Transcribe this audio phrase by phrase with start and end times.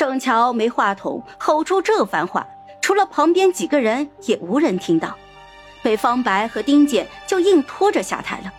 [0.00, 2.46] 盛乔没话筒，吼出这番话，
[2.80, 5.14] 除了旁边几个人，也无人听到。
[5.82, 8.50] 被方白和丁简就硬拖着下台了。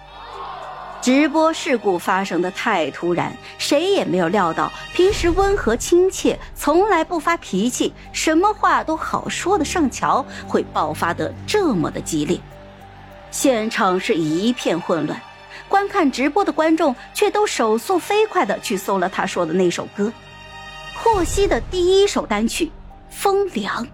[1.01, 12.39] 直播事故发生的太突然，谁也没有料到，平时温和亲切、从来不发脾气、什么话都好说的盛乔会爆发得这么的激烈。
[13.31, 15.19] 现场是一片混乱，
[15.67, 20.13] 观看直播的观众却都手速飞快地去搜了他说的那首歌，
[21.13, 22.65] 霍希的第一首单曲
[23.09, 23.85] 《风凉》。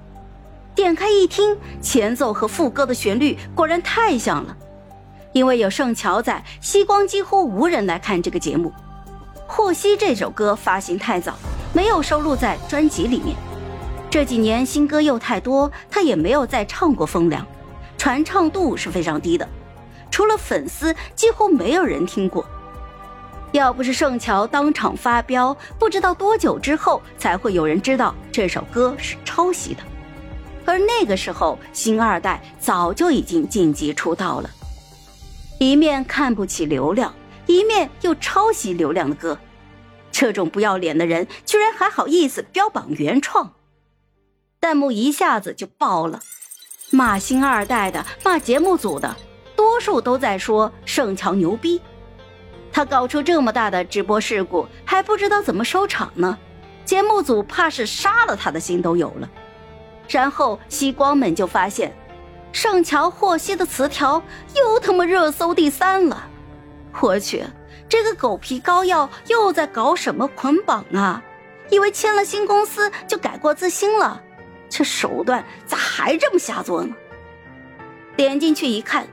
[0.75, 4.55] 点开一听，前奏和副歌的旋律果然太像了。
[5.33, 8.71] 因为有盛乔在，西光几乎无人来看这个节目。
[9.47, 11.33] 霍希这首歌发行太早，
[11.73, 13.35] 没有收录在专辑里面。
[14.11, 17.41] 这几年新歌又太多，他也没有再唱过《风凉》，
[17.97, 19.49] 传唱度是非常低的，
[20.11, 22.45] 除了粉丝，几乎没有人听过。
[23.53, 29.81] 要不是盛乔当场发飙，不知道多久之后才会有人知道这首歌是抄袭的。
[30.65, 34.49] 而那个时候，星二代早就已经晋级出道了。
[35.59, 37.13] 一面看不起流量，
[37.45, 39.39] 一面又抄袭流量的歌，
[40.11, 43.53] 这种不要脸的人居然还好意思标榜原创，
[44.59, 46.19] 弹幕一下子就爆了，
[46.91, 49.15] 骂星二代的，骂节目组的，
[49.55, 51.81] 多数都在说盛乔牛逼，
[52.77, 56.37] 他搞出这么大的直播事故还不知道怎么收场呢，
[56.85, 59.27] 节目组怕是杀了他的心都有了，
[60.07, 61.91] 然后西光们就发现。
[62.51, 64.21] 盛乔霍希的词条
[64.55, 66.29] 又他妈热搜第三了，
[67.01, 67.43] 我去，
[67.89, 71.23] 这个狗皮膏药又在搞什么捆绑啊？
[71.71, 74.21] 以为签了新公司就改过自新了，
[74.69, 76.95] 这手段咋还这么下作呢？
[78.15, 79.07] 点进去一看，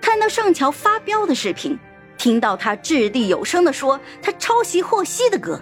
[0.00, 1.78] 看到盛乔发飙的视频，
[2.16, 5.60] 听到他掷地有声的说他抄袭霍希的歌，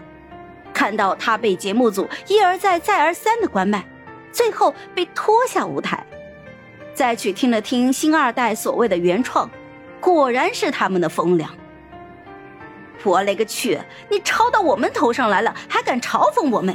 [0.73, 3.85] 看到他被节目组一而再再而三的关麦，
[4.33, 6.07] 最后被拖下舞台。
[6.95, 9.51] 再去听了听星二代所谓的原创，
[10.01, 11.51] 果然是他们的风凉。
[13.03, 13.79] 我勒个去！
[14.09, 16.75] 你抄到我们头上来了，还敢嘲讽我们？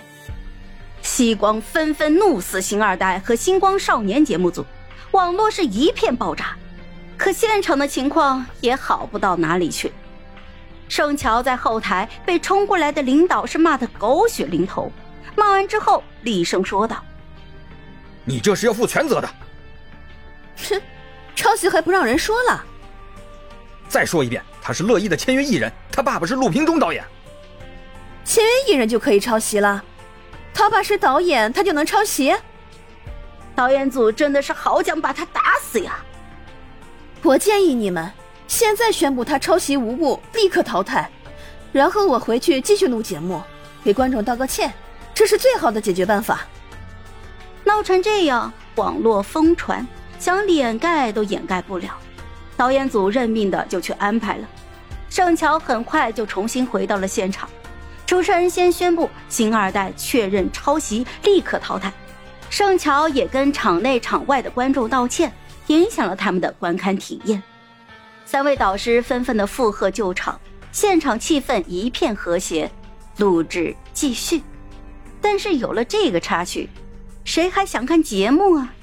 [1.01, 4.63] 西光纷纷怒死星二代和星光少年节目组，
[5.11, 6.55] 网络是一片爆炸。
[7.19, 9.91] 可现场的情况也好不到哪里去。
[10.87, 14.89] 盛乔在后台被冲过来的领导是骂得狗血淋头，
[15.35, 17.03] 骂完之后厉声说道
[18.23, 19.29] ：“你这是要负全责的。”
[20.69, 20.81] 哼，
[21.35, 22.63] 抄袭还不让人说了？
[23.89, 27.03] 再说一遍，他是乐意的签约艺人，他爸爸是陆平中导演。
[28.23, 29.83] 签约艺人就可以抄袭了？
[30.53, 32.33] 他爸是导演，他就能抄袭？
[33.53, 35.99] 导演组真的是好想把他打死呀！
[37.23, 38.11] 我建议你们
[38.47, 41.09] 现在宣布他抄袭无误，立刻淘汰，
[41.71, 43.41] 然后我回去继续录节目，
[43.83, 44.73] 给观众道个歉，
[45.13, 46.41] 这是最好的解决办法。
[47.63, 49.85] 闹成这样，网络疯传。
[50.17, 51.97] 想掩盖都掩盖不了，
[52.57, 54.45] 导演组认命的就去安排了。
[55.09, 57.49] 盛乔很快就重新回到了现场，
[58.05, 61.89] 主持人先宣布星二代确认抄袭，立刻淘汰。
[62.49, 65.31] 盛乔也跟场内场外的观众道歉，
[65.69, 67.41] 影响了他们的观看体验。
[68.25, 70.39] 三位导师纷纷的附和救场，
[70.71, 72.69] 现场气氛一片和谐。
[73.17, 74.41] 录制继续，
[75.19, 76.69] 但是有了这个插曲，
[77.25, 78.73] 谁还想看节目啊？